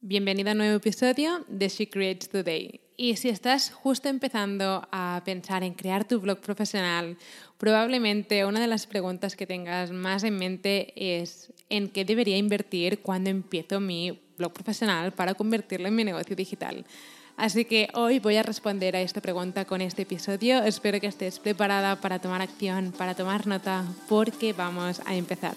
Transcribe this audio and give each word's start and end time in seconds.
Bienvenido 0.00 0.50
a 0.50 0.52
un 0.52 0.58
nuevo 0.58 0.76
episodio 0.76 1.44
de 1.48 1.68
She 1.68 1.90
Creates 1.90 2.28
Today. 2.28 2.80
Y 2.96 3.16
si 3.16 3.30
estás 3.30 3.72
justo 3.72 4.08
empezando 4.08 4.86
a 4.92 5.20
pensar 5.24 5.64
en 5.64 5.74
crear 5.74 6.06
tu 6.06 6.20
blog 6.20 6.38
profesional, 6.38 7.16
probablemente 7.58 8.44
una 8.44 8.60
de 8.60 8.68
las 8.68 8.86
preguntas 8.86 9.34
que 9.34 9.44
tengas 9.44 9.90
más 9.90 10.22
en 10.22 10.36
mente 10.36 10.92
es 10.94 11.52
en 11.68 11.88
qué 11.88 12.04
debería 12.04 12.36
invertir 12.36 13.00
cuando 13.00 13.30
empiezo 13.30 13.80
mi 13.80 14.20
blog 14.36 14.52
profesional 14.52 15.10
para 15.10 15.34
convertirlo 15.34 15.88
en 15.88 15.96
mi 15.96 16.04
negocio 16.04 16.36
digital. 16.36 16.86
Así 17.36 17.64
que 17.64 17.88
hoy 17.94 18.20
voy 18.20 18.36
a 18.36 18.44
responder 18.44 18.94
a 18.94 19.00
esta 19.00 19.20
pregunta 19.20 19.64
con 19.64 19.80
este 19.80 20.02
episodio. 20.02 20.62
Espero 20.62 21.00
que 21.00 21.08
estés 21.08 21.40
preparada 21.40 22.00
para 22.00 22.20
tomar 22.20 22.40
acción, 22.40 22.92
para 22.96 23.16
tomar 23.16 23.48
nota, 23.48 23.84
porque 24.08 24.52
vamos 24.52 25.00
a 25.06 25.16
empezar. 25.16 25.56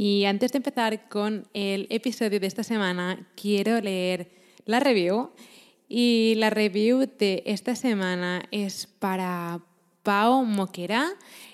Y 0.00 0.26
antes 0.26 0.52
de 0.52 0.58
empezar 0.58 1.08
con 1.08 1.48
el 1.54 1.88
episodio 1.90 2.38
de 2.38 2.46
esta 2.46 2.62
semana, 2.62 3.26
quiero 3.34 3.80
leer 3.80 4.30
la 4.64 4.78
review. 4.78 5.32
Y 5.88 6.34
la 6.36 6.50
review 6.50 7.00
de 7.18 7.42
esta 7.46 7.74
semana 7.74 8.44
es 8.52 8.86
para 8.86 9.60
Pau 10.04 10.44
Moquera 10.44 11.08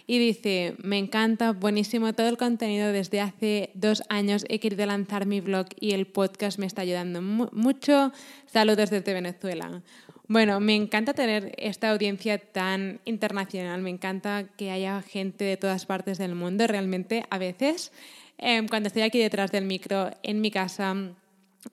y 0.06 0.18
dice, 0.18 0.74
me 0.82 0.98
encanta, 0.98 1.52
buenísimo 1.52 2.12
todo 2.12 2.28
el 2.28 2.36
contenido. 2.36 2.92
Desde 2.92 3.22
hace 3.22 3.70
dos 3.72 4.02
años 4.10 4.44
he 4.50 4.60
querido 4.60 4.84
lanzar 4.84 5.24
mi 5.24 5.40
blog 5.40 5.68
y 5.80 5.92
el 5.92 6.06
podcast 6.06 6.58
me 6.58 6.66
está 6.66 6.82
ayudando 6.82 7.22
mucho. 7.22 8.12
Saludos 8.44 8.90
desde 8.90 9.14
Venezuela. 9.14 9.82
Bueno, 10.28 10.60
me 10.60 10.74
encanta 10.74 11.14
tener 11.14 11.54
esta 11.56 11.90
audiencia 11.90 12.38
tan 12.38 13.00
internacional, 13.06 13.80
me 13.80 13.90
encanta 13.90 14.48
que 14.56 14.70
haya 14.70 15.00
gente 15.02 15.44
de 15.44 15.56
todas 15.56 15.86
partes 15.86 16.18
del 16.18 16.34
mundo. 16.34 16.66
Realmente 16.66 17.24
a 17.30 17.38
veces 17.38 17.90
Em, 18.38 18.66
cuando 18.68 18.88
estoy 18.88 19.02
aquí 19.02 19.18
detrás 19.18 19.52
del 19.52 19.64
micro 19.64 20.10
en 20.22 20.40
mi 20.40 20.50
casa 20.50 20.96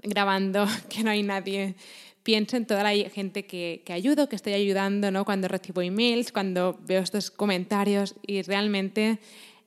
grabando, 0.03 0.65
que 0.89 1.03
no 1.03 1.11
hay 1.11 1.23
nadie, 1.23 1.75
pienso 2.23 2.57
en 2.57 2.65
toda 2.65 2.83
la 2.83 2.91
gente 3.09 3.45
que, 3.45 3.81
que 3.85 3.93
ayudo, 3.93 4.29
que 4.29 4.35
estoy 4.35 4.53
ayudando, 4.53 5.11
¿no? 5.11 5.25
cuando 5.25 5.47
recibo 5.47 5.81
emails, 5.81 6.31
cuando 6.31 6.79
veo 6.85 7.01
estos 7.01 7.31
comentarios 7.31 8.15
y 8.25 8.41
realmente 8.43 9.19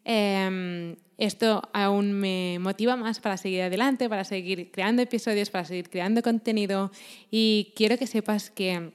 em, 0.05 0.97
esto 1.19 1.63
aún 1.73 2.13
me 2.13 2.59
motiva 2.61 2.97
más 2.97 3.21
para 3.21 3.37
seguir 3.37 3.63
adelante, 3.63 4.09
para 4.09 4.25
seguir 4.25 4.71
creando 4.71 5.03
episodios, 5.03 5.51
para 5.51 5.65
seguir 5.65 5.89
creando 5.89 6.23
contenido 6.23 6.91
y 7.31 7.73
quiero 7.77 7.99
que 7.99 8.07
sepas 8.07 8.51
que 8.51 8.93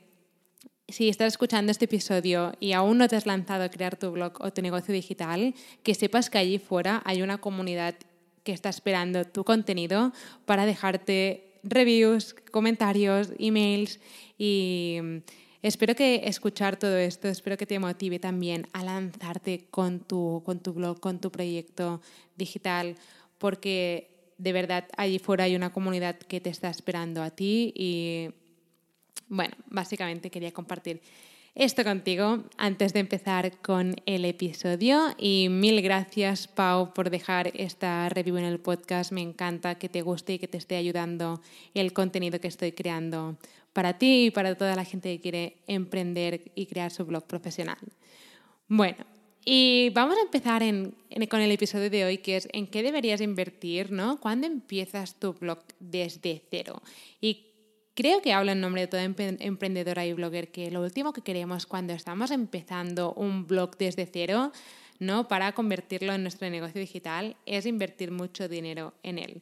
si 0.92 1.10
estás 1.10 1.34
escuchando 1.34 1.72
este 1.72 1.86
episodio 1.86 2.54
y 2.60 2.74
aún 2.74 2.98
no 2.98 3.08
te 3.08 3.16
has 3.16 3.26
lanzado 3.26 3.64
a 3.64 3.70
crear 3.70 3.96
tu 3.98 4.12
blog 4.12 4.34
o 4.42 4.52
tu 4.52 4.62
negocio 4.62 4.94
digital, 4.94 5.54
que 5.84 5.96
sepas 5.96 6.30
que 6.30 6.38
allí 6.38 6.60
fuera 6.60 7.02
hay 7.06 7.22
una 7.22 7.40
comunidad 7.40 7.96
que 8.44 8.52
está 8.52 8.70
esperando 8.70 9.26
tu 9.26 9.44
contenido 9.44 10.12
para 10.46 10.66
dejarte 10.66 11.60
reviews, 11.64 12.36
comentarios, 12.52 13.32
emails 13.38 14.00
y 14.38 15.00
mm, 15.02 15.18
espero 15.62 15.96
que 15.96 16.22
escuchar 16.26 16.78
todo 16.78 16.98
esto, 16.98 17.28
espero 17.28 17.58
que 17.58 17.66
te 17.66 17.80
motive 17.80 18.20
también 18.20 18.68
a 18.74 18.84
lanzarte 18.84 19.68
con 19.70 20.00
tu, 20.00 20.42
con 20.46 20.60
tu 20.60 20.74
blog, 20.74 21.00
con 21.00 21.20
tu 21.20 21.32
proyecto 21.32 22.02
digital, 22.38 22.96
porque 23.38 24.34
de 24.38 24.54
verdad 24.54 24.86
allí 24.98 25.20
fuera 25.20 25.44
hay 25.44 25.56
una 25.56 25.72
comunidad 25.72 26.18
que 26.18 26.40
te 26.40 26.50
está 26.50 26.70
esperando 26.70 27.22
a 27.22 27.30
ti 27.30 27.74
y 27.76 28.30
bueno, 29.30 29.56
básicamente 29.68 30.30
quería 30.30 30.52
compartir 30.52 31.02
esto 31.56 31.84
contigo 31.84 32.44
antes 32.58 32.94
de 32.94 33.00
empezar 33.00 33.58
con 33.58 33.96
el 34.06 34.24
episodio 34.24 35.16
y 35.18 35.48
mil 35.50 35.82
gracias 35.82 36.48
Pau 36.48 36.94
por 36.94 37.10
dejar 37.10 37.52
esta 37.56 38.08
review 38.10 38.38
en 38.38 38.46
el 38.46 38.60
podcast. 38.60 39.12
Me 39.12 39.22
encanta 39.22 39.76
que 39.76 39.90
te 39.90 40.02
guste 40.02 40.34
y 40.34 40.40
que 40.40 40.48
te 40.48 40.58
esté 40.58 40.76
ayudando 40.76 41.42
el 41.74 41.92
contenido 41.92 42.40
que 42.40 42.48
estoy 42.48 42.72
creando 42.72 43.38
para 43.74 43.98
ti 43.98 44.26
y 44.26 44.32
para 44.32 44.56
toda 44.56 44.76
la 44.76 44.86
gente 44.86 45.14
que 45.16 45.22
quiere 45.22 45.58
emprender 45.68 46.52
y 46.56 46.68
crear 46.68 46.92
su 46.92 47.06
blog 47.06 47.26
profesional. 47.26 47.78
Bueno, 48.68 49.06
y 49.44 49.90
vamos 49.90 50.18
a 50.18 50.22
empezar 50.22 50.62
con 51.30 51.42
el 51.42 51.52
episodio 51.52 51.90
de 51.90 52.06
hoy, 52.06 52.18
que 52.20 52.38
es 52.38 52.48
en 52.52 52.68
qué 52.68 52.84
deberías 52.84 53.22
invertir, 53.22 53.92
¿no? 53.92 54.20
¿Cuándo 54.20 54.46
empiezas 54.46 55.16
tu 55.16 55.34
blog 55.34 55.60
desde 55.80 56.44
cero? 56.52 56.82
Y 57.20 57.48
Creo 58.00 58.22
que 58.22 58.32
hablo 58.32 58.54
en 58.54 58.62
nombre 58.62 58.84
de 58.84 58.88
toda 58.88 59.04
emprendedora 59.04 60.06
y 60.06 60.14
blogger 60.14 60.54
que 60.54 60.72
lo 60.72 60.82
último 60.82 61.12
que 61.12 61.22
queremos 61.22 61.66
cuando 61.66 61.92
estamos 61.92 62.32
empezando 62.32 63.12
un 63.12 63.46
blog 63.46 63.78
desde 63.78 64.06
cero, 64.06 64.54
¿no? 65.00 65.28
Para 65.28 65.52
convertirlo 65.52 66.14
en 66.14 66.22
nuestro 66.22 66.50
negocio 66.50 66.80
digital, 66.80 67.36
es 67.46 67.66
invertir 67.66 68.12
mucho 68.12 68.48
dinero 68.48 68.94
en 69.04 69.20
él. 69.20 69.42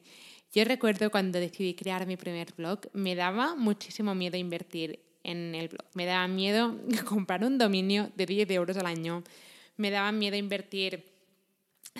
Yo 0.52 0.64
recuerdo 0.64 1.12
cuando 1.12 1.38
decidí 1.38 1.74
crear 1.74 2.04
mi 2.04 2.16
primer 2.16 2.52
blog, 2.52 2.80
me 2.94 3.14
daba 3.14 3.54
muchísimo 3.54 4.16
miedo 4.16 4.36
invertir 4.36 4.98
en 5.22 5.54
el 5.54 5.68
blog. 5.68 5.86
Me 5.94 6.06
daba 6.06 6.26
miedo 6.26 6.74
comprar 7.08 7.44
un 7.44 7.58
dominio 7.58 8.10
de 8.16 8.26
10 8.26 8.50
euros 8.50 8.76
al 8.76 8.86
año. 8.86 9.22
Me 9.76 9.92
daba 9.92 10.10
miedo 10.10 10.36
invertir 10.36 11.04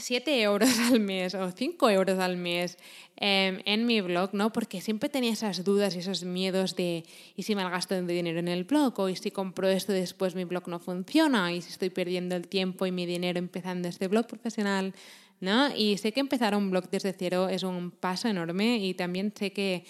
7 0.00 0.42
euros 0.42 0.70
al 0.91 1.00
mes 1.00 1.34
o 1.34 1.50
5 1.50 1.91
euros 1.91 2.19
al 2.19 2.36
mes 2.36 2.78
em, 3.16 3.60
en 3.64 3.86
mi 3.86 4.00
blog, 4.00 4.34
¿no? 4.34 4.53
Porque 4.53 4.81
siempre 4.81 5.09
tenía 5.09 5.32
esas 5.32 5.64
dudas 5.64 5.94
y 5.97 6.00
esos 6.00 6.25
miedos 6.25 6.76
de 6.76 7.04
¿y 7.36 7.42
si 7.42 7.54
me 7.54 7.69
gasto 7.69 7.94
de 7.94 8.03
dinero 8.12 8.38
en 8.38 8.48
el 8.48 8.64
blog? 8.64 8.98
¿O 8.98 9.09
¿y 9.09 9.16
si 9.16 9.31
compro 9.31 9.69
esto 9.69 9.92
después 9.92 10.34
mi 10.34 10.44
blog 10.44 10.69
no 10.69 10.78
funciona? 10.78 11.53
¿Y 11.53 11.62
si 11.62 11.70
estoy 11.70 11.91
perdiendo 11.91 12.36
el 12.36 12.48
tiempo 12.48 12.86
y 12.86 12.92
mi 12.92 13.06
dinero 13.06 13.38
empezando 13.38 13.88
este 13.88 14.09
blog 14.09 14.26
profesional? 14.26 14.94
¿No? 15.41 15.75
Y 15.75 15.98
sé 15.98 16.12
que 16.12 16.20
empezar 16.20 16.56
un 16.56 16.70
blog 16.70 16.91
desde 16.91 17.12
cero 17.12 17.48
es 17.48 17.62
un 17.62 17.92
paso 17.92 18.26
enorme 18.28 18.78
y 18.78 18.94
también 18.94 19.32
sé 19.36 19.53
que 19.53 19.84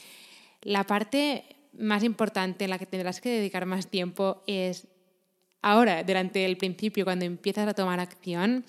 la 0.62 0.84
parte 0.84 1.56
más 1.78 2.02
importante 2.04 2.64
en 2.64 2.70
la 2.70 2.78
que 2.78 2.86
tendrás 2.86 3.20
que 3.20 3.30
dedicar 3.30 3.64
más 3.64 3.86
tiempo 3.86 4.42
es 4.46 4.88
ahora, 5.62 6.02
durante 6.04 6.44
el 6.44 6.56
principio, 6.56 7.04
cuando 7.04 7.24
empiezas 7.24 7.68
a 7.68 7.74
tomar 7.74 8.00
acción 8.00 8.64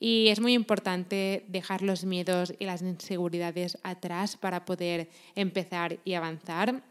y 0.00 0.28
es 0.28 0.40
muy 0.40 0.54
importante 0.54 1.44
dejar 1.46 1.82
los 1.82 2.04
miedos 2.04 2.54
y 2.58 2.64
las 2.64 2.82
inseguridades 2.82 3.78
atrás 3.84 4.36
para 4.36 4.64
poder 4.64 5.08
empezar 5.36 5.98
y 6.04 6.14
avanzar. 6.14 6.82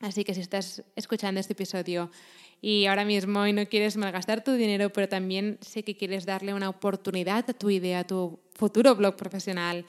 Así 0.00 0.24
que 0.24 0.34
si 0.34 0.40
estás 0.40 0.82
escuchando 0.96 1.40
este 1.40 1.52
episodio 1.52 2.10
y 2.60 2.86
ahora 2.86 3.04
mismo 3.04 3.46
y 3.46 3.52
no 3.52 3.66
quieres 3.66 3.96
malgastar 3.96 4.42
tu 4.42 4.52
dinero, 4.52 4.90
pero 4.90 5.08
también 5.08 5.58
sé 5.60 5.84
que 5.84 5.96
quieres 5.96 6.26
darle 6.26 6.52
una 6.52 6.68
oportunidad 6.68 7.48
a 7.48 7.52
tu 7.52 7.70
idea, 7.70 8.00
a 8.00 8.06
tu 8.06 8.40
futuro 8.54 8.94
blog 8.96 9.14
profesional, 9.14 9.84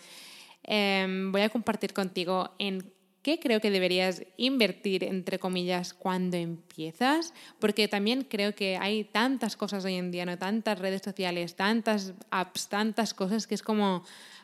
em, 0.63 1.31
voy 1.31 1.41
a 1.41 1.49
compartir 1.49 1.93
contigo 1.93 2.51
en 2.59 2.91
qué 3.21 3.39
creo 3.39 3.59
que 3.59 3.71
deberías 3.71 4.23
invertir, 4.37 5.03
entre 5.03 5.39
comillas, 5.39 5.93
cuando 5.93 6.37
empiezas, 6.37 7.33
porque 7.59 7.87
también 7.87 8.23
creo 8.23 8.55
que 8.55 8.77
hay 8.77 9.03
tantas 9.03 9.55
cosas 9.55 9.85
hoy 9.85 9.95
en 9.95 10.11
día, 10.11 10.25
¿no? 10.25 10.37
tantas 10.37 10.79
redes 10.79 11.01
sociales, 11.03 11.55
tantas 11.55 12.13
apps, 12.31 12.69
tantas 12.69 13.13
cosas 13.13 13.47
que 13.47 13.55
es 13.55 13.63
como 13.63 14.03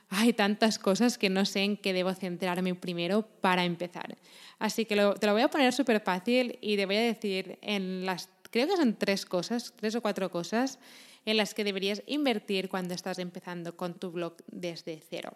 hay 0.09 0.33
tantas 0.33 0.77
cosas 0.77 1.17
que 1.17 1.29
no 1.29 1.45
sé 1.45 1.63
en 1.63 1.77
qué 1.77 1.93
debo 1.93 2.13
centrarme 2.13 2.75
primero 2.75 3.23
para 3.41 3.65
empezar. 3.65 4.15
Así 4.59 4.85
que 4.85 4.95
te 4.95 5.27
lo 5.27 5.33
voy 5.33 5.41
a 5.41 5.49
poner 5.49 5.73
súper 5.73 5.99
fácil 5.99 6.57
y 6.61 6.75
te 6.77 6.85
voy 6.85 6.97
a 6.97 7.01
decir 7.01 7.57
en 7.61 8.05
las, 8.05 8.29
creo 8.51 8.67
que 8.67 8.77
son 8.77 8.95
tres 8.95 9.25
cosas, 9.25 9.73
tres 9.75 9.95
o 9.95 10.01
cuatro 10.01 10.29
cosas 10.29 10.79
en 11.25 11.37
las 11.37 11.53
que 11.53 11.63
deberías 11.63 12.03
invertir 12.05 12.69
cuando 12.69 12.93
estás 12.93 13.19
empezando 13.19 13.75
con 13.75 13.95
tu 13.95 14.11
blog 14.11 14.35
desde 14.47 15.01
cero. 15.09 15.35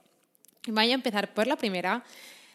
Voy 0.67 0.91
a 0.91 0.93
empezar 0.93 1.33
por 1.33 1.47
la 1.47 1.55
primera, 1.55 2.03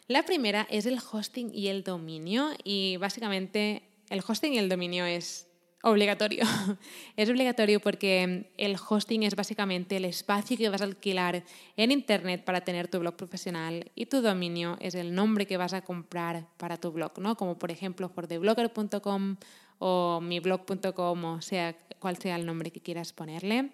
la 0.07 0.23
primera 0.25 0.67
es 0.71 0.87
el 0.87 0.99
hosting 0.99 1.51
y 1.55 1.69
el 1.69 1.83
dominio 1.83 2.51
y 2.63 2.97
básicamente 2.99 3.83
el 4.11 4.23
hosting 4.27 4.55
y 4.55 4.59
el 4.59 4.69
dominio 4.69 5.05
es 5.07 5.49
obligatorio. 5.83 6.45
es 7.17 7.29
obligatorio 7.29 7.81
porque 7.81 8.51
el 8.57 8.77
hosting 8.77 9.23
es 9.23 9.37
básicamente 9.37 9.97
el 9.97 10.05
espacio 10.05 10.57
que 10.57 10.69
vas 10.69 10.81
a 10.81 10.85
alquilar 10.85 11.45
en 11.77 11.91
Internet 11.91 12.45
para 12.45 12.63
tener 12.63 12.89
tu 12.89 12.99
blog 12.99 13.17
profesional 13.17 13.91
y 13.95 14.07
tu 14.07 14.21
dominio 14.21 14.77
es 14.81 14.95
el 14.95 15.15
nombre 15.15 15.47
que 15.47 15.57
vas 15.57 15.73
a 15.73 15.83
comprar 15.83 16.47
para 16.57 16.77
tu 16.77 16.91
blog, 16.91 17.19
¿no? 17.19 17.37
como 17.37 17.59
por 17.59 17.71
ejemplo 17.71 18.09
fordeblogger.com 18.09 19.37
o 19.79 20.21
miblog.com 20.23 21.25
o 21.25 21.43
sea 21.43 21.77
cual 21.99 22.17
sea 22.19 22.37
el 22.37 22.47
nombre 22.47 22.71
que 22.71 22.81
quieras 22.81 23.13
ponerle. 23.13 23.71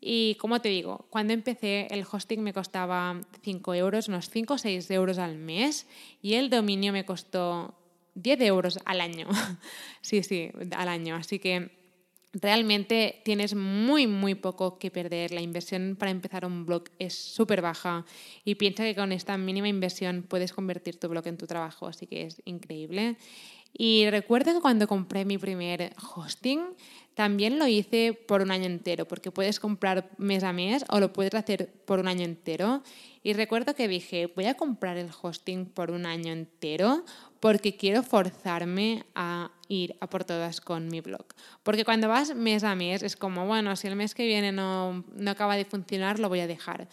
Y 0.00 0.36
como 0.36 0.60
te 0.60 0.68
digo, 0.68 1.06
cuando 1.10 1.32
empecé 1.32 1.88
el 1.90 2.04
hosting 2.10 2.42
me 2.42 2.52
costaba 2.52 3.20
5 3.42 3.74
euros, 3.74 4.08
unos 4.08 4.30
5 4.30 4.54
o 4.54 4.58
6 4.58 4.90
euros 4.90 5.18
al 5.18 5.36
mes 5.36 5.86
y 6.22 6.34
el 6.34 6.50
dominio 6.50 6.92
me 6.92 7.04
costó 7.04 7.74
10 8.14 8.40
euros 8.42 8.78
al 8.84 9.00
año. 9.00 9.26
sí, 10.02 10.22
sí, 10.22 10.50
al 10.72 10.88
año. 10.88 11.16
Así 11.16 11.38
que 11.38 11.70
realmente 12.40 13.22
tienes 13.24 13.54
muy, 13.54 14.06
muy 14.06 14.34
poco 14.34 14.78
que 14.78 14.90
perder. 14.90 15.32
La 15.32 15.40
inversión 15.40 15.96
para 15.98 16.10
empezar 16.10 16.44
un 16.44 16.66
blog 16.66 16.84
es 16.98 17.14
súper 17.14 17.62
baja 17.62 18.04
y 18.44 18.56
piensa 18.56 18.84
que 18.84 18.94
con 18.94 19.12
esta 19.12 19.36
mínima 19.38 19.68
inversión 19.68 20.24
puedes 20.28 20.52
convertir 20.52 20.98
tu 20.98 21.08
blog 21.08 21.26
en 21.26 21.38
tu 21.38 21.46
trabajo, 21.46 21.86
así 21.86 22.06
que 22.06 22.22
es 22.22 22.42
increíble. 22.44 23.16
Y 23.72 24.08
recuerdo 24.10 24.54
que 24.54 24.60
cuando 24.60 24.88
compré 24.88 25.24
mi 25.24 25.38
primer 25.38 25.94
hosting, 26.14 26.60
también 27.16 27.58
lo 27.58 27.66
hice 27.66 28.12
por 28.12 28.42
un 28.42 28.50
año 28.50 28.66
entero, 28.66 29.08
porque 29.08 29.30
puedes 29.30 29.58
comprar 29.58 30.10
mes 30.18 30.44
a 30.44 30.52
mes 30.52 30.84
o 30.90 31.00
lo 31.00 31.14
puedes 31.14 31.34
hacer 31.34 31.72
por 31.86 31.98
un 31.98 32.08
año 32.08 32.24
entero. 32.24 32.82
Y 33.22 33.32
recuerdo 33.32 33.74
que 33.74 33.88
dije, 33.88 34.30
voy 34.36 34.44
a 34.44 34.54
comprar 34.54 34.98
el 34.98 35.08
hosting 35.22 35.64
por 35.64 35.90
un 35.90 36.04
año 36.04 36.32
entero 36.32 37.04
porque 37.40 37.74
quiero 37.74 38.02
forzarme 38.02 39.06
a 39.14 39.50
ir 39.68 39.96
a 40.00 40.10
por 40.10 40.24
todas 40.24 40.60
con 40.60 40.88
mi 40.88 41.00
blog. 41.00 41.24
Porque 41.62 41.86
cuando 41.86 42.06
vas 42.06 42.34
mes 42.34 42.64
a 42.64 42.74
mes 42.74 43.02
es 43.02 43.16
como, 43.16 43.46
bueno, 43.46 43.76
si 43.76 43.88
el 43.88 43.96
mes 43.96 44.14
que 44.14 44.26
viene 44.26 44.52
no, 44.52 45.02
no 45.14 45.30
acaba 45.30 45.56
de 45.56 45.64
funcionar, 45.64 46.18
lo 46.18 46.28
voy 46.28 46.40
a 46.40 46.46
dejar. 46.46 46.86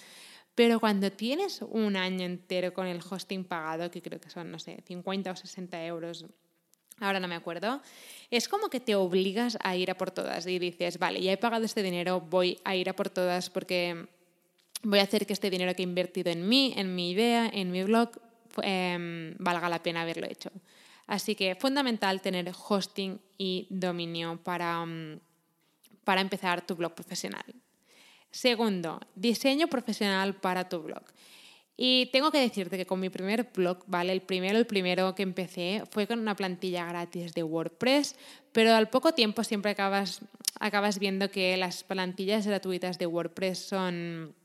Pero 0.55 0.79
cuando 0.79 1.11
tienes 1.11 1.61
un 1.61 1.97
año 1.97 2.25
entero 2.25 2.73
con 2.73 2.87
el 2.87 3.01
hosting 3.07 3.43
pagado, 3.43 3.91
que 3.91 4.01
creo 4.01 4.21
que 4.21 4.29
son, 4.29 4.51
no 4.51 4.59
sé, 4.59 4.81
50 4.87 5.31
o 5.31 5.35
60 5.35 5.85
euros 5.85 6.25
ahora 6.99 7.19
no 7.19 7.27
me 7.27 7.35
acuerdo, 7.35 7.81
es 8.31 8.47
como 8.47 8.69
que 8.69 8.79
te 8.79 8.95
obligas 8.95 9.57
a 9.61 9.75
ir 9.75 9.91
a 9.91 9.97
por 9.97 10.11
todas 10.11 10.47
y 10.47 10.59
dices, 10.59 10.97
vale, 10.97 11.21
ya 11.21 11.31
he 11.31 11.37
pagado 11.37 11.65
este 11.65 11.83
dinero, 11.83 12.21
voy 12.21 12.59
a 12.63 12.75
ir 12.75 12.89
a 12.89 12.93
por 12.93 13.09
todas 13.09 13.49
porque 13.49 14.07
voy 14.83 14.99
a 14.99 15.03
hacer 15.03 15.25
que 15.25 15.33
este 15.33 15.49
dinero 15.49 15.73
que 15.75 15.83
he 15.83 15.85
invertido 15.85 16.31
en 16.31 16.47
mí, 16.47 16.73
en 16.75 16.95
mi 16.95 17.11
idea, 17.11 17.49
en 17.51 17.71
mi 17.71 17.83
blog, 17.83 18.11
em, 18.61 19.35
valga 19.39 19.69
la 19.69 19.81
pena 19.81 20.01
haberlo 20.01 20.27
hecho. 20.27 20.51
Así 21.07 21.35
que 21.35 21.55
fundamental 21.55 22.21
tener 22.21 22.51
hosting 22.67 23.19
y 23.37 23.67
dominio 23.69 24.39
para, 24.43 24.85
mm, 24.85 25.19
para 26.03 26.21
empezar 26.21 26.65
tu 26.65 26.75
blog 26.75 26.93
profesional. 26.93 27.45
Segundo, 28.31 28.99
diseño 29.15 29.67
profesional 29.67 30.33
para 30.35 30.67
tu 30.67 30.81
blog. 30.81 31.03
Y 31.75 32.07
tengo 32.11 32.31
que 32.31 32.39
decirte 32.39 32.77
que 32.77 32.85
con 32.85 32.99
mi 32.99 33.09
primer 33.09 33.49
blog, 33.53 33.83
¿vale? 33.87 34.13
El 34.13 34.21
primero, 34.21 34.57
el 34.57 34.67
primero 34.67 35.15
que 35.15 35.23
empecé 35.23 35.83
fue 35.89 36.05
con 36.05 36.19
una 36.19 36.35
plantilla 36.35 36.85
gratis 36.85 37.33
de 37.33 37.41
WordPress, 37.41 38.15
pero 38.51 38.75
al 38.75 38.89
poco 38.89 39.13
tiempo 39.13 39.43
siempre 39.43 39.71
acabas, 39.71 40.21
acabas 40.59 40.99
viendo 40.99 41.31
que 41.31 41.57
las 41.57 41.83
plantillas 41.83 42.45
gratuitas 42.45 42.99
de 42.99 43.07
WordPress 43.07 43.57
son, 43.57 44.35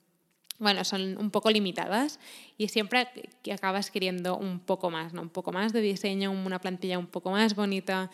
bueno, 0.59 0.85
son 0.85 1.19
un 1.19 1.31
poco 1.31 1.51
limitadas 1.51 2.19
y 2.57 2.69
siempre 2.69 3.09
acabas 3.53 3.91
queriendo 3.91 4.39
un 4.39 4.61
poco 4.61 4.91
más, 4.91 5.13
¿no? 5.13 5.21
Un 5.21 5.31
poco 5.31 5.53
más 5.53 5.75
de 5.75 5.83
diseño, 5.83 6.31
una 6.31 6.61
plantilla 6.61 6.99
un 6.99 7.09
poco 7.09 7.31
más 7.31 7.55
bonita. 7.55 8.11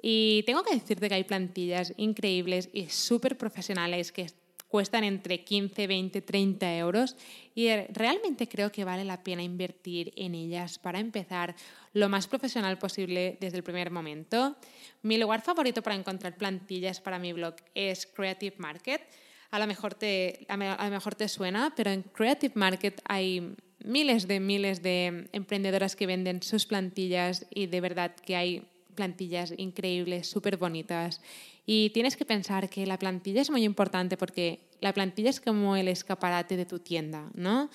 Y 0.00 0.44
tengo 0.44 0.62
que 0.62 0.74
decirte 0.74 1.08
que 1.08 1.14
hay 1.14 1.24
plantillas 1.24 1.92
increíbles 1.98 2.70
y 2.72 2.88
súper 2.88 3.36
profesionales 3.36 4.12
que 4.12 4.26
cuestan 4.68 5.04
entre 5.04 5.44
15, 5.44 5.86
20, 5.86 6.22
30 6.22 6.76
euros 6.76 7.16
y 7.54 7.68
realmente 7.92 8.48
creo 8.48 8.72
que 8.72 8.84
vale 8.84 9.04
la 9.04 9.22
pena 9.22 9.42
invertir 9.42 10.12
en 10.16 10.34
ellas 10.34 10.78
para 10.78 10.98
empezar 10.98 11.54
lo 11.92 12.08
más 12.08 12.26
profesional 12.26 12.78
posible 12.78 13.38
desde 13.40 13.58
el 13.58 13.62
primer 13.62 13.90
momento. 13.90 14.56
Mi 15.02 15.18
lugar 15.18 15.42
favorito 15.42 15.82
para 15.82 15.96
encontrar 15.96 16.36
plantillas 16.36 17.00
para 17.00 17.18
mi 17.18 17.32
blog 17.32 17.54
es 17.74 18.06
Creative 18.06 18.56
Market. 18.58 19.02
A 19.50 19.58
lo 19.58 19.66
mejor 19.66 19.94
te, 19.94 20.44
a 20.48 20.56
lo 20.56 20.90
mejor 20.90 21.14
te 21.14 21.28
suena, 21.28 21.72
pero 21.76 21.90
en 21.90 22.02
Creative 22.02 22.52
Market 22.56 23.00
hay 23.04 23.54
miles 23.84 24.26
de 24.26 24.40
miles 24.40 24.82
de 24.82 25.28
emprendedoras 25.32 25.94
que 25.94 26.06
venden 26.06 26.42
sus 26.42 26.66
plantillas 26.66 27.46
y 27.50 27.66
de 27.66 27.80
verdad 27.80 28.14
que 28.16 28.34
hay 28.34 28.66
plantillas 28.94 29.54
increíbles, 29.56 30.28
súper 30.28 30.56
bonitas 30.56 31.20
y 31.66 31.90
tienes 31.90 32.16
que 32.16 32.24
pensar 32.24 32.70
que 32.70 32.86
la 32.86 32.98
plantilla 32.98 33.42
es 33.42 33.50
muy 33.50 33.64
importante 33.64 34.16
porque 34.16 34.60
la 34.80 34.94
plantilla 34.94 35.30
es 35.30 35.40
como 35.40 35.76
el 35.76 35.88
escaparate 35.88 36.56
de 36.56 36.64
tu 36.64 36.78
tienda, 36.78 37.28
¿no? 37.34 37.68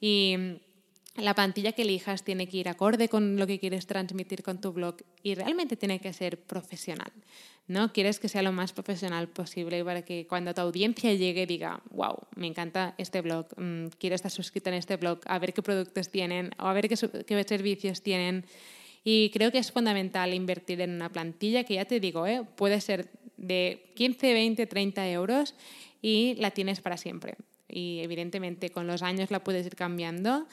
Y 0.00 0.36
la 1.16 1.34
plantilla 1.34 1.72
que 1.72 1.82
elijas 1.82 2.22
tiene 2.22 2.46
que 2.46 2.58
ir 2.58 2.68
acorde 2.68 3.08
con 3.08 3.36
lo 3.36 3.46
que 3.46 3.58
quieres 3.58 3.86
transmitir 3.86 4.42
con 4.42 4.60
tu 4.60 4.72
blog 4.72 4.96
y 5.22 5.34
realmente 5.34 5.76
tiene 5.76 5.98
que 5.98 6.12
ser 6.12 6.38
profesional, 6.38 7.10
¿no? 7.66 7.92
Quieres 7.92 8.20
que 8.20 8.28
sea 8.28 8.42
lo 8.42 8.52
más 8.52 8.72
profesional 8.72 9.28
posible 9.28 9.82
para 9.84 10.02
que 10.02 10.26
cuando 10.28 10.54
tu 10.54 10.60
audiencia 10.60 11.14
llegue 11.14 11.46
diga, 11.46 11.82
wow, 11.90 12.18
me 12.36 12.46
encanta 12.46 12.94
este 12.98 13.22
blog, 13.22 13.46
mm, 13.56 13.86
quiero 13.98 14.14
estar 14.14 14.30
suscrito 14.30 14.68
en 14.68 14.76
este 14.76 14.96
blog, 14.96 15.20
a 15.24 15.38
ver 15.38 15.54
qué 15.54 15.62
productos 15.62 16.10
tienen 16.10 16.50
o 16.58 16.66
a 16.66 16.72
ver 16.72 16.88
qué, 16.88 16.96
qué 17.26 17.44
servicios 17.44 18.02
tienen. 18.02 18.44
Y 19.04 19.30
creo 19.30 19.50
que 19.50 19.58
es 19.58 19.72
fundamental 19.72 20.34
invertir 20.34 20.82
en 20.82 20.90
una 20.90 21.08
plantilla 21.08 21.64
que 21.64 21.74
ya 21.74 21.86
te 21.86 21.98
digo, 21.98 22.26
¿eh? 22.26 22.44
puede 22.56 22.80
ser 22.80 23.08
de 23.38 23.92
15, 23.94 24.32
20, 24.34 24.66
30 24.66 25.08
euros 25.10 25.54
y 26.02 26.34
la 26.34 26.50
tienes 26.50 26.80
para 26.80 26.96
siempre. 26.96 27.36
Y 27.68 28.00
evidentemente 28.00 28.70
con 28.70 28.86
los 28.86 29.02
años 29.02 29.30
la 29.30 29.42
puedes 29.42 29.66
ir 29.66 29.76
cambiando, 29.76 30.46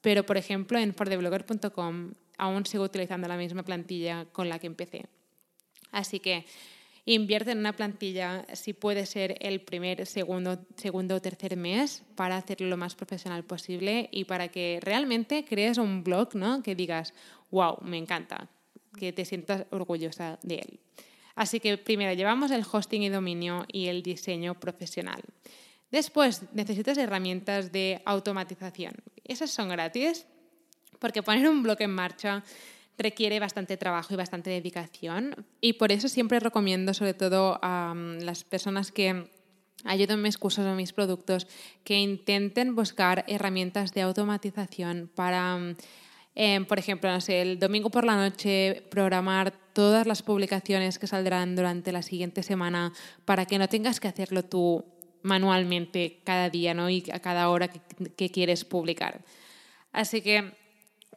pero 0.00 0.24
por 0.24 0.36
ejemplo 0.36 0.78
en 0.78 0.94
fordeblogger.com 0.94 2.12
aún 2.38 2.66
sigo 2.66 2.84
utilizando 2.84 3.28
la 3.28 3.36
misma 3.36 3.62
plantilla 3.62 4.26
con 4.32 4.48
la 4.48 4.58
que 4.58 4.66
empecé. 4.66 5.06
Así 5.90 6.20
que 6.20 6.44
invierte 7.04 7.50
en 7.50 7.58
una 7.58 7.74
plantilla 7.74 8.46
si 8.54 8.72
puede 8.72 9.06
ser 9.06 9.36
el 9.40 9.60
primer, 9.60 10.06
segundo, 10.06 10.58
segundo 10.76 11.16
o 11.16 11.20
tercer 11.20 11.56
mes 11.56 12.02
para 12.14 12.36
hacerlo 12.36 12.68
lo 12.68 12.76
más 12.76 12.94
profesional 12.94 13.44
posible 13.44 14.08
y 14.12 14.24
para 14.24 14.48
que 14.48 14.78
realmente 14.82 15.44
crees 15.44 15.78
un 15.78 16.04
blog 16.04 16.34
¿no? 16.34 16.62
que 16.62 16.74
digas, 16.74 17.12
wow, 17.50 17.78
me 17.82 17.98
encanta, 17.98 18.48
que 18.98 19.12
te 19.12 19.24
sientas 19.24 19.66
orgullosa 19.70 20.38
de 20.42 20.56
él. 20.56 20.80
Así 21.34 21.60
que 21.60 21.78
primero 21.78 22.12
llevamos 22.12 22.50
el 22.50 22.64
hosting 22.70 23.02
y 23.02 23.08
dominio 23.08 23.64
y 23.70 23.88
el 23.88 24.02
diseño 24.02 24.58
profesional. 24.58 25.22
Después 25.90 26.42
necesitas 26.52 26.96
herramientas 26.98 27.72
de 27.72 28.00
automatización. 28.04 28.94
Esas 29.24 29.50
son 29.50 29.68
gratis 29.68 30.26
porque 30.98 31.22
poner 31.22 31.48
un 31.48 31.62
blog 31.62 31.80
en 31.80 31.90
marcha 31.90 32.44
requiere 32.98 33.40
bastante 33.40 33.76
trabajo 33.76 34.14
y 34.14 34.16
bastante 34.16 34.50
dedicación 34.50 35.46
y 35.60 35.74
por 35.74 35.92
eso 35.92 36.08
siempre 36.08 36.40
recomiendo 36.40 36.94
sobre 36.94 37.14
todo 37.14 37.58
a 37.62 37.94
mm, 37.94 38.20
las 38.20 38.44
personas 38.44 38.92
que 38.92 39.28
ayudan 39.84 40.22
mis 40.22 40.38
cursos 40.38 40.64
o 40.64 40.74
mis 40.74 40.92
productos 40.92 41.46
que 41.84 41.98
intenten 41.98 42.74
buscar 42.74 43.24
herramientas 43.26 43.92
de 43.92 44.02
automatización 44.02 45.10
para 45.14 45.58
Em, 46.34 46.64
por 46.64 46.78
ejemplo, 46.78 47.10
no 47.10 47.20
sé, 47.20 47.42
el 47.42 47.58
domingo 47.58 47.90
por 47.90 48.04
la 48.04 48.16
noche 48.16 48.82
programar 48.90 49.52
todas 49.74 50.06
las 50.06 50.22
publicaciones 50.22 50.98
que 50.98 51.06
saldrán 51.06 51.56
durante 51.56 51.92
la 51.92 52.02
siguiente 52.02 52.42
semana 52.42 52.92
para 53.24 53.44
que 53.44 53.58
no 53.58 53.68
tengas 53.68 54.00
que 54.00 54.08
hacerlo 54.08 54.42
tú 54.42 54.84
manualmente 55.22 56.20
cada 56.24 56.50
día 56.50 56.74
¿no? 56.74 56.90
y 56.90 57.04
a 57.12 57.20
cada 57.20 57.48
hora 57.48 57.68
que, 57.68 58.30
quieres 58.30 58.64
publicar. 58.64 59.20
Así 59.92 60.22
que 60.22 60.52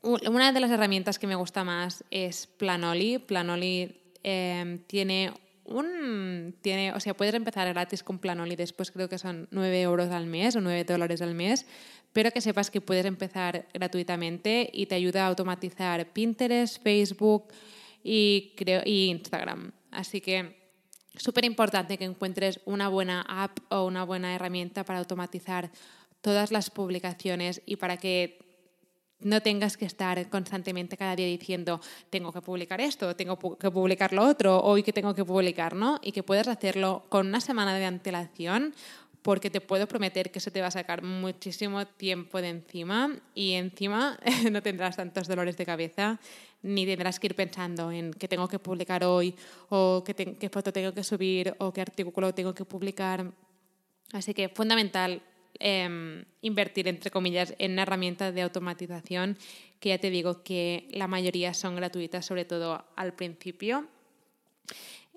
una 0.01 0.51
de 0.51 0.59
las 0.59 0.69
herramientas 0.69 1.17
que 1.17 1.27
me 1.27 1.35
gusta 1.35 1.63
más 1.63 2.03
es 2.11 2.45
Planoli. 2.45 3.17
Planoli 3.17 4.13
em, 4.21 4.79
tiene 4.79 5.31
un... 5.65 6.55
Tiene, 6.61 6.93
o 6.93 6.99
sea, 6.99 7.15
puedes 7.15 7.33
empezar 7.33 7.67
gratis 7.67 8.03
con 8.03 8.19
Planoli, 8.19 8.55
después 8.55 8.91
creo 8.91 9.09
que 9.09 9.17
son 9.17 9.47
9 9.51 9.81
euros 9.81 10.11
al 10.11 10.25
mes 10.25 10.55
o 10.55 10.61
9 10.61 10.83
dólares 10.83 11.21
al 11.21 11.35
mes, 11.35 11.65
pero 12.13 12.31
que 12.31 12.41
sepas 12.41 12.71
que 12.71 12.81
puedes 12.81 13.05
empezar 13.05 13.67
gratuitamente 13.73 14.69
y 14.71 14.85
te 14.85 14.95
ayuda 14.95 15.25
a 15.25 15.27
automatizar 15.27 16.13
Pinterest, 16.13 16.81
Facebook 16.81 17.47
y, 18.03 18.53
creo, 18.55 18.81
y 18.85 19.07
Instagram. 19.07 19.71
Así 19.91 20.21
que 20.21 20.65
súper 21.17 21.45
importante 21.45 21.97
que 21.97 22.05
encuentres 22.05 22.59
una 22.65 22.87
buena 22.87 23.25
app 23.27 23.59
o 23.69 23.85
una 23.85 24.03
buena 24.03 24.35
herramienta 24.35 24.83
para 24.85 24.99
automatizar 24.99 25.71
todas 26.21 26.51
las 26.51 26.69
publicaciones 26.69 27.61
y 27.65 27.75
para 27.75 27.97
que 27.97 28.44
no 29.19 29.41
tengas 29.41 29.77
que 29.77 29.85
estar 29.85 30.29
constantemente 30.29 30.97
cada 30.97 31.15
día 31.15 31.27
diciendo 31.27 31.81
tengo 32.09 32.31
que 32.31 32.41
publicar 32.41 32.81
esto, 32.81 33.15
tengo 33.15 33.37
que 33.57 33.71
publicar 33.71 34.13
lo 34.13 34.23
otro, 34.23 34.61
hoy 34.61 34.83
que 34.83 34.93
tengo 34.93 35.13
que 35.13 35.25
publicar, 35.25 35.75
¿no? 35.75 35.99
Y 36.03 36.11
que 36.11 36.23
puedas 36.23 36.47
hacerlo 36.47 37.05
con 37.09 37.27
una 37.27 37.41
semana 37.41 37.75
de 37.75 37.85
antelación 37.85 38.73
porque 39.21 39.49
te 39.49 39.59
puedo 39.59 39.87
prometer 39.87 40.29
que 40.29 40.37
eso 40.37 40.51
te 40.51 40.61
va 40.61 40.67
a 40.67 40.71
sacar 40.71 41.01
muchísimo 41.01 41.87
tiempo 41.87 42.41
de 42.41 42.49
encima 42.49 43.09
y 43.33 43.53
encima 43.53 44.19
no 44.51 44.61
tendrás 44.61 44.97
tantos 44.97 45.27
dolores 45.27 45.57
de 45.57 45.65
cabeza 45.65 46.19
ni 46.61 46.85
tendrás 46.85 47.19
que 47.19 47.27
ir 47.27 47.35
pensando 47.35 47.91
en 47.91 48.13
qué 48.13 48.27
tengo 48.27 48.47
que 48.47 48.59
publicar 48.59 49.03
hoy 49.03 49.35
o 49.69 50.03
qué, 50.05 50.13
qué 50.13 50.49
foto 50.49 50.71
tengo 50.71 50.93
que 50.93 51.03
subir 51.03 51.55
o 51.57 51.73
qué 51.73 51.81
artículo 51.81 52.33
tengo 52.33 52.53
que 52.53 52.65
publicar. 52.65 53.31
Así 54.13 54.33
que 54.33 54.49
fundamental 54.49 55.21
em, 55.59 56.25
invertir, 56.41 56.87
entre 56.87 57.11
comillas, 57.11 57.55
en 57.59 57.73
una 57.73 57.83
herramienta 57.83 58.31
de 58.31 58.41
automatización 58.41 59.37
que 59.79 59.89
ya 59.89 59.97
te 59.97 60.09
digo 60.09 60.43
que 60.43 60.87
la 60.91 61.07
mayoría 61.07 61.53
son 61.53 61.75
gratuitas, 61.75 62.25
sobre 62.25 62.45
todo 62.45 62.85
al 62.95 63.13
principio. 63.13 63.87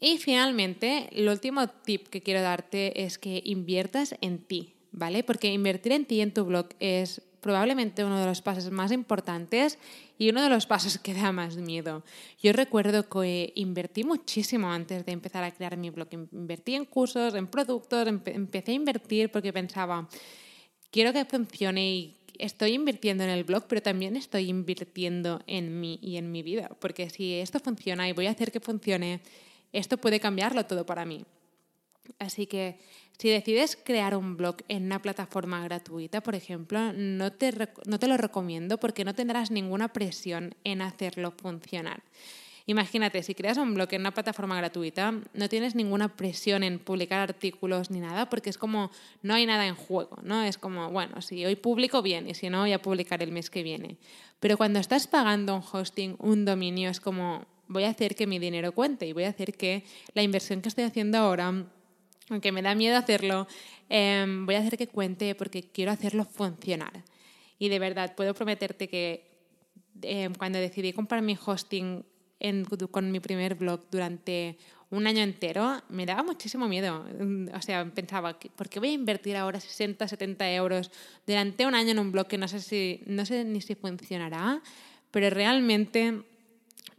Y 0.00 0.18
finalmente, 0.18 1.08
el 1.12 1.28
último 1.28 1.68
tip 1.68 2.08
que 2.08 2.22
quiero 2.22 2.42
darte 2.42 3.04
es 3.04 3.18
que 3.18 3.42
inviertas 3.44 4.14
en 4.20 4.38
ti, 4.38 4.74
¿vale? 4.92 5.24
Porque 5.24 5.52
invertir 5.52 5.92
en 5.92 6.04
ti 6.04 6.20
en 6.20 6.32
tu 6.32 6.44
blog 6.44 6.68
es 6.78 7.22
probablemente 7.40 8.04
uno 8.04 8.18
de 8.18 8.26
los 8.26 8.42
pasos 8.42 8.70
más 8.70 8.92
importantes 8.92 9.78
y 10.18 10.30
uno 10.30 10.42
de 10.42 10.48
los 10.48 10.66
pasos 10.66 10.98
que 10.98 11.14
da 11.14 11.32
más 11.32 11.56
miedo. 11.56 12.02
Yo 12.42 12.52
recuerdo 12.52 13.08
que 13.08 13.52
invertí 13.54 14.04
muchísimo 14.04 14.70
antes 14.70 15.04
de 15.06 15.12
empezar 15.12 15.44
a 15.44 15.50
crear 15.50 15.76
mi 15.76 15.90
blog. 15.90 16.08
Invertí 16.12 16.74
en 16.74 16.84
cursos, 16.84 17.34
en 17.34 17.46
productos, 17.46 18.06
empecé 18.08 18.72
a 18.72 18.74
invertir 18.74 19.30
porque 19.30 19.52
pensaba, 19.52 20.08
quiero 20.90 21.12
que 21.12 21.24
funcione 21.24 21.90
y 21.90 22.16
estoy 22.38 22.72
invirtiendo 22.72 23.24
en 23.24 23.30
el 23.30 23.44
blog, 23.44 23.64
pero 23.68 23.82
también 23.82 24.16
estoy 24.16 24.48
invirtiendo 24.48 25.42
en 25.46 25.80
mí 25.80 25.98
y 26.02 26.16
en 26.16 26.32
mi 26.32 26.42
vida. 26.42 26.70
Porque 26.80 27.10
si 27.10 27.34
esto 27.34 27.60
funciona 27.60 28.08
y 28.08 28.12
voy 28.12 28.26
a 28.26 28.30
hacer 28.30 28.50
que 28.50 28.60
funcione, 28.60 29.20
esto 29.72 29.98
puede 29.98 30.20
cambiarlo 30.20 30.64
todo 30.66 30.86
para 30.86 31.04
mí. 31.04 31.24
Así 32.18 32.46
que 32.46 32.78
si 33.18 33.28
decides 33.28 33.76
crear 33.76 34.16
un 34.16 34.36
blog 34.36 34.56
en 34.68 34.84
una 34.84 35.02
plataforma 35.02 35.62
gratuita, 35.64 36.22
por 36.22 36.34
ejemplo, 36.34 36.92
no 36.92 37.32
te, 37.32 37.52
no 37.86 37.98
te 37.98 38.06
lo 38.08 38.16
recomiendo 38.16 38.78
porque 38.78 39.04
no 39.04 39.14
tendrás 39.14 39.50
ninguna 39.50 39.88
presión 39.92 40.54
en 40.64 40.82
hacerlo 40.82 41.32
funcionar. 41.32 42.02
Imagínate, 42.68 43.22
si 43.22 43.34
creas 43.34 43.56
un 43.56 43.72
blog 43.72 43.88
en 43.92 44.02
una 44.02 44.12
plataforma 44.12 44.54
gratuita, 44.54 45.14
no 45.32 45.48
tienes 45.48 45.74
ninguna 45.74 46.14
presión 46.16 46.62
en 46.62 46.78
publicar 46.78 47.20
artículos 47.20 47.90
ni 47.90 47.98
nada, 47.98 48.28
porque 48.28 48.50
es 48.50 48.58
como 48.58 48.90
no 49.22 49.32
hay 49.32 49.46
nada 49.46 49.66
en 49.66 49.74
juego, 49.74 50.18
¿no? 50.22 50.42
Es 50.42 50.58
como, 50.58 50.90
bueno, 50.90 51.22
si 51.22 51.46
hoy 51.46 51.56
publico 51.56 52.02
bien 52.02 52.28
y 52.28 52.34
si 52.34 52.50
no, 52.50 52.60
voy 52.60 52.74
a 52.74 52.82
publicar 52.82 53.22
el 53.22 53.32
mes 53.32 53.48
que 53.48 53.62
viene. 53.62 53.96
Pero 54.38 54.58
cuando 54.58 54.80
estás 54.80 55.06
pagando 55.06 55.56
un 55.56 55.62
hosting, 55.72 56.16
un 56.18 56.44
dominio, 56.44 56.90
es 56.90 57.00
como 57.00 57.46
voy 57.68 57.84
a 57.84 57.88
hacer 57.90 58.14
que 58.14 58.26
mi 58.26 58.38
dinero 58.38 58.72
cuente 58.72 59.06
y 59.06 59.14
voy 59.14 59.24
a 59.24 59.30
hacer 59.30 59.54
que 59.54 59.84
la 60.12 60.22
inversión 60.22 60.60
que 60.60 60.68
estoy 60.68 60.84
haciendo 60.84 61.16
ahora, 61.16 61.64
aunque 62.30 62.52
me 62.52 62.62
da 62.62 62.74
miedo 62.74 62.96
hacerlo, 62.96 63.46
em, 63.88 64.46
voy 64.46 64.54
a 64.54 64.60
hacer 64.60 64.76
que 64.76 64.86
cuente 64.86 65.34
porque 65.34 65.62
quiero 65.62 65.92
hacerlo 65.92 66.24
funcionar. 66.24 67.04
Y 67.58 67.68
de 67.68 67.78
verdad, 67.78 68.14
puedo 68.14 68.34
prometerte 68.34 68.88
que 68.88 69.26
em, 70.02 70.32
cuando 70.34 70.58
decidí 70.58 70.92
comprar 70.92 71.22
mi 71.22 71.36
hosting 71.44 72.04
con 72.90 73.10
mi 73.10 73.18
primer 73.18 73.56
blog 73.56 73.80
durante 73.90 74.56
un 74.90 75.06
año 75.06 75.22
entero, 75.22 75.82
me 75.90 76.06
daba 76.06 76.22
muchísimo 76.22 76.66
miedo. 76.66 77.04
O 77.52 77.60
sea, 77.60 77.84
pensaba, 77.86 78.38
¿por 78.38 78.68
qué 78.68 78.78
voy 78.78 78.90
a 78.90 78.92
invertir 78.92 79.36
ahora 79.36 79.60
60, 79.60 80.08
70 80.08 80.50
euros 80.52 80.90
durante 81.26 81.66
un 81.66 81.74
año 81.74 81.90
en 81.90 81.98
un 81.98 82.10
blog 82.10 82.26
que 82.26 82.38
no 82.38 82.48
sé, 82.48 82.60
si, 82.60 83.02
no 83.06 83.26
sé 83.26 83.44
ni 83.44 83.60
si 83.60 83.74
funcionará? 83.74 84.62
Pero 85.10 85.30
realmente, 85.30 86.22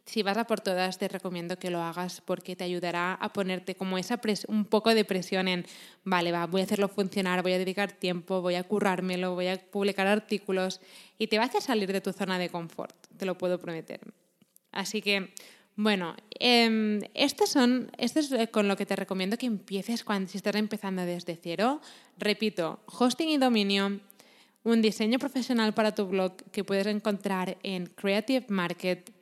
si 0.10 0.24
vas 0.24 0.38
a 0.38 0.46
por 0.46 0.60
todas, 0.60 0.98
te 0.98 1.08
recomiendo 1.08 1.60
que 1.60 1.70
lo 1.70 1.84
hagas 1.84 2.22
porque 2.22 2.56
te 2.56 2.64
ayudará 2.64 3.14
a 3.14 3.32
ponerte 3.32 3.76
como 3.76 3.96
esa 4.00 4.20
un 4.48 4.66
poco 4.66 4.96
de 4.96 5.06
presión 5.06 5.48
en, 5.48 5.68
vale, 6.04 6.32
va, 6.32 6.48
voy 6.48 6.62
a 6.62 6.64
hacerlo 6.64 6.90
funcionar, 6.90 7.44
voy 7.44 7.54
a 7.54 7.60
dedicar 7.60 7.92
tiempo, 7.92 8.42
voy 8.42 8.56
a 8.56 8.64
currármelo, 8.64 9.36
voy 9.36 9.48
a 9.48 9.58
publicar 9.58 10.08
artículos 10.08 10.82
y 11.20 11.28
te 11.28 11.38
vas 11.38 11.54
a 11.54 11.62
salir 11.62 11.94
de 11.94 12.02
tu 12.02 12.12
zona 12.12 12.40
de 12.40 12.50
confort, 12.50 12.96
te 13.18 13.28
lo 13.28 13.38
puedo 13.38 13.60
prometer. 13.60 14.00
Así 14.72 15.04
que, 15.04 15.32
bueno, 15.76 16.16
eh, 16.40 17.00
son, 17.46 17.92
esto 18.00 18.20
es 18.20 18.50
con 18.50 18.68
lo 18.68 18.76
que 18.76 18.88
te 18.88 18.96
recomiendo 18.96 19.38
que 19.38 19.46
empieces 19.46 20.04
cuando 20.04 20.28
si 20.28 20.38
estás 20.40 20.56
empezando 20.56 21.06
desde 21.06 21.36
cero. 21.36 21.82
Repito, 22.18 22.80
hosting 22.88 23.30
y 23.30 23.38
dominio, 23.38 24.00
un 24.64 24.82
diseño 24.82 25.20
profesional 25.20 25.76
para 25.76 25.94
tu 25.94 26.08
blog 26.08 26.36
que 26.52 26.64
puedes 26.64 26.88
encontrar 26.88 27.60
en 27.62 27.86
Creative 27.86 28.48
Market. 28.50 29.19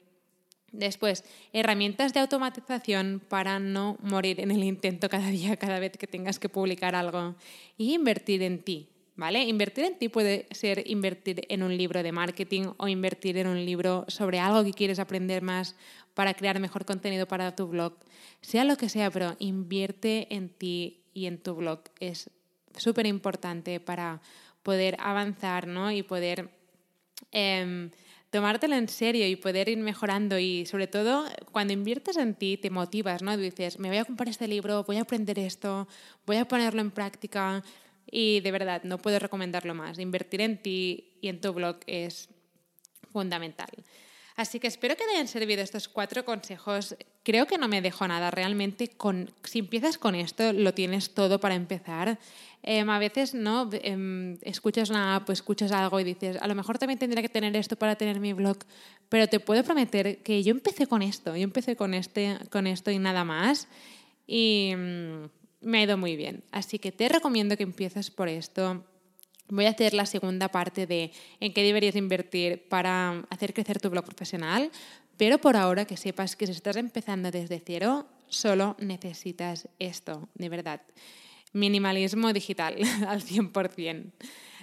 Después, 0.71 1.23
herramientas 1.53 2.13
de 2.13 2.19
automatización 2.19 3.21
para 3.27 3.57
no 3.59 3.97
morir 4.01 4.41
en 4.41 4.51
el 4.51 4.63
intento 4.63 5.09
cada 5.09 5.29
día, 5.29 5.55
cada 5.57 5.79
vez 5.79 5.93
que 5.97 6.07
tengas 6.07 6.39
que 6.39 6.49
publicar 6.49 6.95
algo. 6.95 7.35
Y 7.77 7.93
invertir 7.93 8.43
en 8.43 8.61
ti, 8.61 8.89
¿vale? 9.15 9.43
Invertir 9.45 9.85
en 9.85 9.97
ti 9.97 10.09
puede 10.09 10.45
ser 10.51 10.83
invertir 10.85 11.45
en 11.49 11.63
un 11.63 11.75
libro 11.77 12.03
de 12.03 12.11
marketing 12.11 12.73
o 12.77 12.87
invertir 12.87 13.37
en 13.37 13.47
un 13.47 13.65
libro 13.65 14.05
sobre 14.09 14.39
algo 14.39 14.63
que 14.63 14.73
quieres 14.73 14.99
aprender 14.99 15.41
más 15.41 15.75
para 16.13 16.33
crear 16.33 16.59
mejor 16.59 16.85
contenido 16.85 17.27
para 17.27 17.55
tu 17.55 17.67
blog. 17.67 17.97
Sea 18.41 18.65
lo 18.65 18.75
que 18.75 18.89
sea, 18.89 19.09
pero 19.09 19.35
invierte 19.39 20.27
en 20.35 20.49
ti 20.49 21.01
y 21.13 21.27
en 21.27 21.37
tu 21.37 21.55
blog. 21.55 21.79
Es 21.99 22.29
súper 22.75 23.05
importante 23.05 23.79
para 23.79 24.21
poder 24.63 24.97
avanzar 24.99 25.65
¿no? 25.65 25.91
y 25.91 26.03
poder 26.03 26.49
eh, 27.31 27.89
tomártelo 28.29 28.75
en 28.75 28.89
serio 28.89 29.27
y 29.27 29.35
poder 29.35 29.69
ir 29.69 29.77
mejorando 29.77 30.37
y 30.37 30.65
sobre 30.65 30.87
todo 30.87 31.25
cuando 31.51 31.73
inviertes 31.73 32.17
en 32.17 32.35
ti 32.35 32.57
te 32.57 32.69
motivas, 32.69 33.21
¿no? 33.21 33.35
Dices, 33.37 33.79
me 33.79 33.89
voy 33.89 33.97
a 33.97 34.05
comprar 34.05 34.29
este 34.29 34.47
libro, 34.47 34.83
voy 34.83 34.97
a 34.97 35.01
aprender 35.01 35.39
esto, 35.39 35.87
voy 36.25 36.37
a 36.37 36.47
ponerlo 36.47 36.81
en 36.81 36.91
práctica, 36.91 37.63
y 38.09 38.39
de 38.39 38.51
verdad, 38.51 38.83
no 38.83 38.97
puedo 38.97 39.19
recomendarlo 39.19 39.73
más. 39.73 39.99
Invertir 39.99 40.41
en 40.41 40.61
ti 40.61 41.17
y 41.21 41.27
en 41.27 41.41
tu 41.41 41.53
blog 41.53 41.77
es 41.87 42.29
fundamental. 43.11 43.69
Así 44.35 44.59
que 44.59 44.67
espero 44.67 44.95
que 44.95 45.03
te 45.03 45.11
hayan 45.11 45.27
servido 45.27 45.61
estos 45.61 45.87
cuatro 45.87 46.23
consejos. 46.23 46.95
Creo 47.27 47.45
que 47.45 47.57
no 47.57 47.67
me 47.67 47.81
dejo 47.81 48.07
nada. 48.07 48.31
Realmente, 48.31 48.87
con, 48.87 49.29
si 49.43 49.59
empiezas 49.59 49.97
con 49.97 50.15
esto, 50.15 50.53
lo 50.53 50.73
tienes 50.73 51.13
todo 51.13 51.41
para 51.41 51.55
empezar. 51.55 52.19
Em, 52.63 52.89
a 52.89 52.99
veces 52.99 53.33
no 53.33 53.69
em, 53.73 54.37
escuchas 54.43 54.89
una 54.89 55.17
app, 55.17 55.29
escuchas 55.29 55.73
algo 55.73 55.99
y 55.99 56.05
dices, 56.05 56.37
a 56.39 56.47
lo 56.47 56.55
mejor 56.55 56.77
también 56.77 56.97
tendría 56.97 57.21
que 57.21 57.27
tener 57.27 57.53
esto 57.57 57.75
para 57.75 57.97
tener 57.97 58.21
mi 58.21 58.31
blog. 58.31 58.59
Pero 59.09 59.27
te 59.27 59.41
puedo 59.41 59.61
prometer 59.65 60.23
que 60.23 60.41
yo 60.41 60.51
empecé 60.51 60.87
con 60.87 61.01
esto. 61.01 61.35
Yo 61.35 61.43
empecé 61.43 61.75
con, 61.75 61.93
este, 61.93 62.37
con 62.49 62.65
esto 62.65 62.91
y 62.91 62.97
nada 62.97 63.25
más. 63.25 63.67
Y 64.25 64.71
mm, 64.77 65.25
me 65.67 65.79
ha 65.79 65.83
ido 65.83 65.97
muy 65.97 66.15
bien. 66.15 66.45
Así 66.53 66.79
que 66.79 66.93
te 66.93 67.09
recomiendo 67.09 67.57
que 67.57 67.63
empieces 67.63 68.09
por 68.09 68.29
esto. 68.29 68.85
Voy 69.49 69.65
a 69.65 69.69
hacer 69.69 69.93
la 69.93 70.05
segunda 70.05 70.49
parte 70.49 70.87
de 70.87 71.11
en 71.39 71.53
qué 71.53 71.63
deberías 71.63 71.95
invertir 71.95 72.67
para 72.67 73.25
hacer 73.29 73.53
crecer 73.53 73.79
tu 73.79 73.89
blog 73.89 74.05
profesional, 74.05 74.71
pero 75.15 75.39
por 75.39 75.55
ahora 75.55 75.85
que 75.85 75.97
sepas 75.97 76.35
que 76.35 76.45
si 76.47 76.51
estás 76.51 76.75
empezando 76.75 77.31
desde 77.31 77.61
cero, 77.65 78.05
solo 78.27 78.75
necesitas 78.79 79.69
esto, 79.79 80.29
de 80.35 80.49
verdad. 80.49 80.81
Minimalismo 81.53 82.33
digital 82.33 82.75
al 83.07 83.21
100%. 83.21 84.11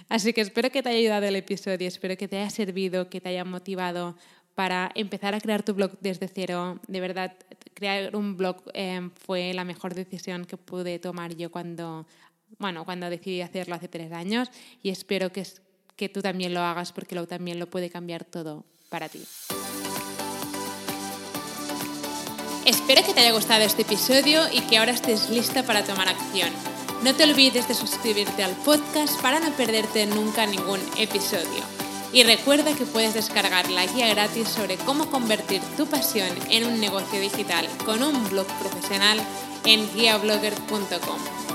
Así 0.07 0.33
que 0.33 0.41
espero 0.41 0.69
que 0.69 0.83
te 0.83 0.89
haya 0.89 0.99
ayudado 0.99 1.25
el 1.25 1.35
episodio, 1.35 1.87
espero 1.87 2.15
que 2.15 2.27
te 2.27 2.37
haya 2.37 2.49
servido, 2.51 3.09
que 3.09 3.21
te 3.21 3.29
haya 3.29 3.43
motivado 3.43 4.15
para 4.53 4.91
empezar 4.95 5.35
a 5.35 5.41
crear 5.41 5.63
tu 5.63 5.73
blog 5.73 5.97
desde 5.99 6.27
cero. 6.27 6.79
De 6.87 7.01
verdad, 7.01 7.35
crear 7.73 8.15
un 8.15 8.37
blog 8.37 8.63
eh, 8.73 9.09
fue 9.15 9.53
la 9.53 9.65
mejor 9.65 9.93
decisión 9.93 10.45
que 10.45 10.57
pude 10.57 10.99
tomar 10.99 11.35
yo 11.35 11.51
cuando, 11.51 12.07
bueno, 12.59 12.85
cuando 12.85 13.09
decidí 13.09 13.41
hacerlo 13.41 13.75
hace 13.75 13.87
tres 13.87 14.11
años 14.11 14.49
y 14.81 14.89
espero 14.89 15.31
que, 15.31 15.45
que 15.95 16.09
tú 16.09 16.21
también 16.21 16.53
lo 16.53 16.61
hagas 16.61 16.91
porque 16.91 17.15
lo, 17.15 17.27
también 17.27 17.59
lo 17.59 17.67
puede 17.69 17.89
cambiar 17.89 18.25
todo 18.25 18.65
para 18.89 19.09
ti. 19.09 19.21
Espero 22.65 23.03
que 23.05 23.13
te 23.13 23.19
haya 23.19 23.31
gustado 23.31 23.63
este 23.63 23.83
episodio 23.83 24.41
y 24.51 24.61
que 24.61 24.77
ahora 24.77 24.91
estés 24.91 25.29
lista 25.29 25.63
para 25.63 25.83
tomar 25.83 26.07
acción. 26.07 26.49
No 27.03 27.13
te 27.13 27.23
olvides 27.23 27.67
de 27.67 27.75
suscribirte 27.75 28.43
al 28.43 28.55
podcast 28.55 29.21
para 29.21 29.39
no 29.39 29.51
perderte 29.51 30.07
nunca 30.07 30.47
ningún 30.47 30.79
episodio. 30.97 31.63
Y 32.11 32.23
recuerda 32.23 32.75
que 32.75 32.85
puedes 32.85 33.13
descargar 33.13 33.69
la 33.69 33.85
guía 33.85 34.07
gratis 34.07 34.47
sobre 34.47 34.77
cómo 34.77 35.11
convertir 35.11 35.61
tu 35.77 35.85
pasión 35.85 36.29
en 36.49 36.65
un 36.65 36.79
negocio 36.79 37.19
digital 37.19 37.67
con 37.85 38.01
un 38.01 38.29
blog 38.29 38.47
profesional 38.59 39.19
en 39.65 39.87
guiablogger.com. 39.93 41.54